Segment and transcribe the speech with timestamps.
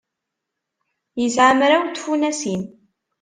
[1.21, 2.61] Yesɛa mraw n tfunasin.